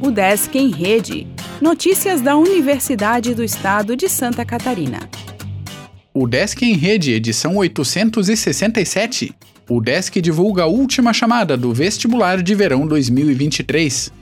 O 0.00 0.10
Desk 0.10 0.54
em 0.54 0.70
Rede. 0.70 1.26
Notícias 1.60 2.20
da 2.20 2.36
Universidade 2.36 3.34
do 3.34 3.42
Estado 3.42 3.96
de 3.96 4.10
Santa 4.10 4.44
Catarina. 4.44 5.08
O 6.12 6.26
Desk 6.26 6.62
em 6.62 6.74
Rede, 6.74 7.12
edição 7.12 7.56
867. 7.56 9.34
O 9.68 9.80
Desk 9.80 10.20
divulga 10.20 10.64
a 10.64 10.66
última 10.66 11.14
chamada 11.14 11.56
do 11.56 11.72
vestibular 11.72 12.42
de 12.42 12.54
verão 12.54 12.86
2023. 12.86 14.12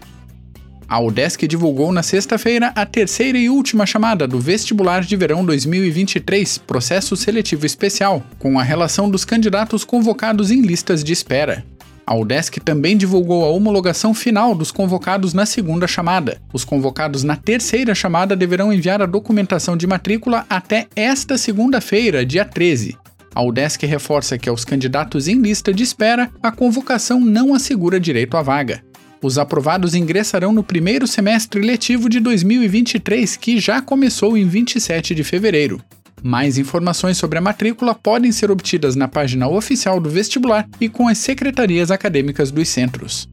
A 0.87 1.01
UDESC 1.01 1.49
divulgou 1.49 1.91
na 1.91 2.03
sexta-feira 2.03 2.69
a 2.77 2.85
terceira 2.85 3.39
e 3.39 3.49
última 3.49 3.87
chamada 3.87 4.29
do 4.29 4.39
Vestibular 4.39 5.03
de 5.03 5.17
Verão 5.17 5.45
2023, 5.45 6.59
processo 6.59 7.17
seletivo 7.17 7.65
especial, 7.65 8.23
com 8.39 8.59
a 8.61 8.63
relação 8.63 9.11
dos 9.11 9.25
candidatos 9.25 9.83
convocados 9.83 10.51
em 10.51 10.61
listas 10.61 11.03
de 11.03 11.13
espera. 11.13 11.65
A 12.07 12.15
UDESC 12.15 12.61
também 12.61 12.97
divulgou 12.97 13.45
a 13.45 13.49
homologação 13.49 14.13
final 14.13 14.55
dos 14.55 14.71
convocados 14.71 15.33
na 15.33 15.47
segunda 15.47 15.87
chamada. 15.87 16.41
Os 16.53 16.65
convocados 16.65 17.23
na 17.23 17.35
terceira 17.35 17.95
chamada 17.95 18.37
deverão 18.37 18.73
enviar 18.73 19.01
a 19.01 19.07
documentação 19.07 19.77
de 19.77 19.87
matrícula 19.87 20.45
até 20.51 20.87
esta 20.95 21.39
segunda-feira, 21.39 22.25
dia 22.25 22.45
13. 22.45 22.97
A 23.35 23.43
UDESC 23.43 23.87
reforça 23.87 24.39
que 24.39 24.49
aos 24.49 24.65
candidatos 24.65 25.29
em 25.29 25.41
lista 25.41 25.73
de 25.73 25.83
espera, 25.83 26.31
a 26.43 26.53
convocação 26.53 27.19
não 27.19 27.55
assegura 27.55 27.99
direito 27.99 28.37
à 28.37 28.43
vaga. 28.43 28.83
Os 29.23 29.39
aprovados 29.39 29.95
ingressarão 29.95 30.53
no 30.53 30.63
primeiro 30.63 31.07
semestre 31.07 31.63
letivo 31.63 32.11
de 32.11 32.21
2023, 32.21 33.37
que 33.39 33.59
já 33.59 33.81
começou 33.81 34.37
em 34.37 34.47
27 34.47 35.15
de 35.15 35.25
fevereiro. 35.25 35.81
Mais 36.27 36.57
informações 36.57 37.19
sobre 37.19 37.37
a 37.37 37.43
matrícula 37.43 37.95
podem 37.95 38.33
ser 38.33 38.51
obtidas 38.51 38.97
na 38.97 39.07
página 39.07 39.47
oficial 39.47 40.01
do 40.01 40.09
vestibular 40.09 40.67
e 40.81 40.89
com 40.89 41.07
as 41.07 41.19
secretarias 41.19 41.91
acadêmicas 41.91 42.51
dos 42.51 42.67
centros. 42.67 43.29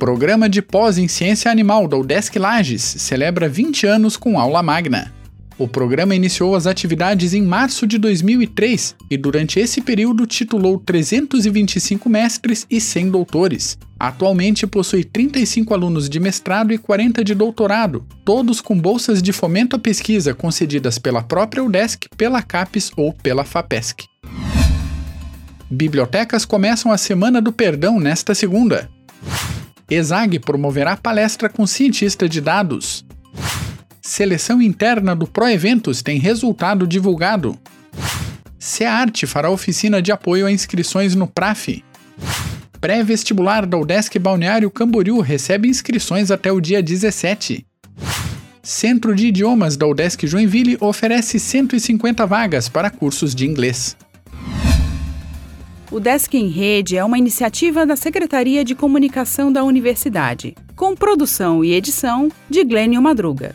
Programa 0.00 0.48
de 0.48 0.60
pós 0.60 0.98
em 0.98 1.06
Ciência 1.06 1.48
Animal 1.48 1.86
da 1.86 1.96
UDESC 1.96 2.40
Lages 2.40 2.82
celebra 2.82 3.48
20 3.48 3.86
anos 3.86 4.16
com 4.16 4.36
aula 4.36 4.64
magna. 4.64 5.12
O 5.58 5.66
programa 5.66 6.14
iniciou 6.14 6.54
as 6.54 6.68
atividades 6.68 7.34
em 7.34 7.42
março 7.42 7.84
de 7.84 7.98
2003 7.98 8.94
e, 9.10 9.16
durante 9.16 9.58
esse 9.58 9.80
período, 9.80 10.24
titulou 10.24 10.78
325 10.78 12.08
mestres 12.08 12.64
e 12.70 12.80
100 12.80 13.10
doutores. 13.10 13.76
Atualmente 13.98 14.68
possui 14.68 15.02
35 15.02 15.74
alunos 15.74 16.08
de 16.08 16.20
mestrado 16.20 16.72
e 16.72 16.78
40 16.78 17.24
de 17.24 17.34
doutorado, 17.34 18.06
todos 18.24 18.60
com 18.60 18.78
bolsas 18.78 19.20
de 19.20 19.32
fomento 19.32 19.74
à 19.74 19.78
pesquisa 19.80 20.32
concedidas 20.32 20.96
pela 20.96 21.24
própria 21.24 21.64
UDESC, 21.64 22.08
pela 22.16 22.40
CAPES 22.40 22.92
ou 22.96 23.12
pela 23.12 23.44
FAPESC. 23.44 24.04
Bibliotecas 25.68 26.44
começam 26.44 26.92
a 26.92 26.96
Semana 26.96 27.42
do 27.42 27.52
Perdão 27.52 27.98
nesta 27.98 28.32
segunda. 28.32 28.88
ESAG 29.90 30.38
promoverá 30.38 30.96
palestra 30.96 31.48
com 31.48 31.66
cientista 31.66 32.28
de 32.28 32.40
dados. 32.40 33.07
Seleção 34.08 34.62
interna 34.62 35.14
do 35.14 35.26
Proeventos 35.26 36.00
tem 36.00 36.18
resultado 36.18 36.86
divulgado. 36.86 37.58
SEARTE 38.58 39.26
fará 39.26 39.50
oficina 39.50 40.00
de 40.00 40.10
apoio 40.10 40.46
a 40.46 40.50
inscrições 40.50 41.14
no 41.14 41.26
PRAF. 41.26 41.84
Pré-vestibular 42.80 43.66
da 43.66 43.76
UDESC 43.76 44.18
Balneário 44.18 44.70
Camboriú 44.70 45.20
recebe 45.20 45.68
inscrições 45.68 46.30
até 46.30 46.50
o 46.50 46.58
dia 46.58 46.82
17. 46.82 47.66
Centro 48.62 49.14
de 49.14 49.26
Idiomas 49.26 49.76
da 49.76 49.86
UDESC 49.86 50.26
Joinville 50.26 50.78
oferece 50.80 51.38
150 51.38 52.24
vagas 52.24 52.66
para 52.66 52.88
cursos 52.88 53.34
de 53.34 53.46
inglês. 53.46 53.94
O 55.90 56.00
Desk 56.00 56.34
em 56.34 56.48
Rede 56.48 56.96
é 56.96 57.04
uma 57.04 57.18
iniciativa 57.18 57.84
da 57.84 57.94
Secretaria 57.94 58.64
de 58.64 58.74
Comunicação 58.74 59.52
da 59.52 59.62
Universidade, 59.62 60.54
com 60.74 60.94
produção 60.96 61.62
e 61.62 61.74
edição 61.74 62.30
de 62.48 62.64
Glênio 62.64 63.02
Madruga. 63.02 63.54